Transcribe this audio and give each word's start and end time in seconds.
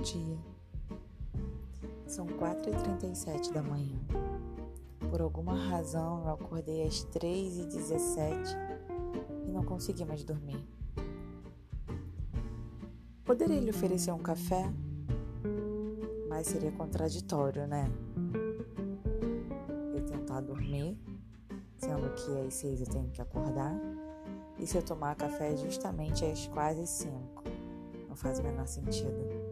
dia. 0.00 0.38
São 2.06 2.26
4h37 2.26 3.52
da 3.52 3.62
manhã. 3.62 3.98
Por 5.10 5.20
alguma 5.20 5.54
razão, 5.54 6.22
eu 6.24 6.30
acordei 6.30 6.82
às 6.86 7.04
3h17 7.06 8.56
e 9.46 9.50
não 9.50 9.62
consegui 9.64 10.04
mais 10.04 10.24
dormir. 10.24 10.64
Poderia 13.24 13.60
lhe 13.60 13.70
oferecer 13.70 14.12
um 14.12 14.18
café? 14.18 14.64
Mas 16.28 16.48
seria 16.48 16.72
contraditório, 16.72 17.66
né? 17.66 17.90
Eu 19.94 20.04
tentar 20.04 20.40
dormir, 20.40 20.98
sendo 21.76 22.12
que 22.14 22.46
às 22.46 22.54
6 22.54 22.80
eu 22.80 22.86
tenho 22.86 23.10
que 23.10 23.20
acordar, 23.20 23.80
e 24.58 24.66
se 24.66 24.76
eu 24.76 24.82
tomar 24.82 25.14
café 25.14 25.52
é 25.52 25.56
justamente 25.56 26.24
às 26.24 26.46
quase 26.48 26.86
5. 26.86 27.44
Não 28.08 28.16
faz 28.16 28.38
o 28.38 28.42
menor 28.42 28.66
sentido. 28.66 29.50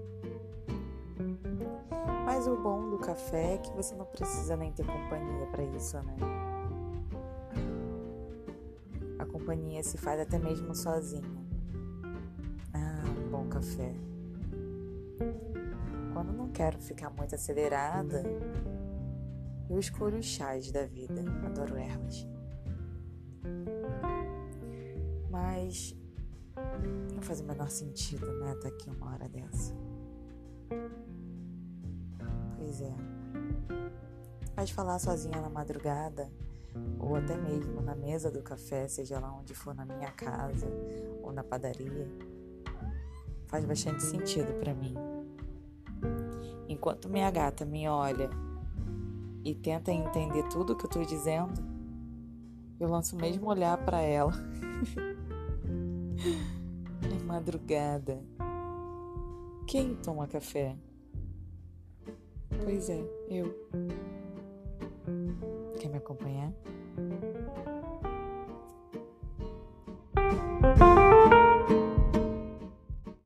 Mas 2.38 2.46
o 2.46 2.56
bom 2.56 2.88
do 2.88 2.98
café 2.98 3.54
é 3.54 3.58
que 3.58 3.72
você 3.72 3.96
não 3.96 4.06
precisa 4.06 4.56
nem 4.56 4.70
ter 4.70 4.86
companhia 4.86 5.44
para 5.50 5.64
isso, 5.64 5.96
né? 5.96 6.16
A 9.18 9.26
companhia 9.26 9.82
se 9.82 9.98
faz 9.98 10.20
até 10.20 10.38
mesmo 10.38 10.72
sozinha 10.72 11.48
café. 13.58 13.92
Quando 16.12 16.32
não 16.32 16.48
quero 16.50 16.78
ficar 16.78 17.10
muito 17.10 17.34
acelerada, 17.34 18.22
eu 19.68 19.78
escolho 19.78 20.18
os 20.18 20.26
chás 20.26 20.70
da 20.70 20.86
vida. 20.86 21.24
Adoro 21.44 21.76
ervas. 21.76 22.26
Mas 25.30 25.96
não 27.14 27.22
faz 27.22 27.40
o 27.40 27.44
menor 27.44 27.68
sentido, 27.68 28.26
né? 28.38 28.54
Tá 28.62 28.68
aqui 28.68 28.88
uma 28.90 29.12
hora 29.12 29.28
dessa. 29.28 29.74
É. 32.80 32.92
Mas 34.56 34.70
falar 34.70 34.98
sozinha 34.98 35.40
na 35.40 35.48
madrugada, 35.48 36.30
ou 36.98 37.16
até 37.16 37.36
mesmo 37.36 37.80
na 37.80 37.94
mesa 37.94 38.30
do 38.30 38.42
café, 38.42 38.88
seja 38.88 39.18
lá 39.18 39.32
onde 39.32 39.54
for 39.54 39.74
na 39.74 39.84
minha 39.84 40.10
casa 40.12 40.66
ou 41.22 41.32
na 41.32 41.42
padaria, 41.42 42.08
faz 43.46 43.64
bastante 43.64 44.02
sentido 44.02 44.52
para 44.60 44.74
mim. 44.74 44.94
Enquanto 46.68 47.08
minha 47.08 47.30
gata 47.30 47.64
me 47.64 47.88
olha 47.88 48.30
e 49.44 49.54
tenta 49.54 49.90
entender 49.90 50.42
tudo 50.48 50.76
que 50.76 50.84
eu 50.84 50.90
tô 50.90 51.02
dizendo, 51.02 51.60
eu 52.78 52.88
lanço 52.88 53.16
o 53.16 53.20
mesmo 53.20 53.48
olhar 53.48 53.76
para 53.84 54.00
ela. 54.00 54.32
é 57.02 57.24
madrugada. 57.24 58.22
Quem 59.66 59.94
toma 59.96 60.26
café? 60.26 60.76
Pois 62.64 62.90
é, 62.90 63.00
eu. 63.28 63.54
Quer 65.78 65.88
me 65.88 65.98
acompanhar? 65.98 66.52